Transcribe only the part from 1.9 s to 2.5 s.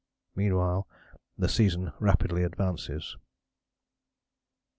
rapidly